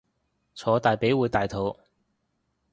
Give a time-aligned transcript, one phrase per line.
[0.55, 1.77] 坐大髀會大肚